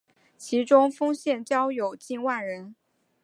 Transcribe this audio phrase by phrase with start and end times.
[0.35, 2.73] 其中丰县教友近万人。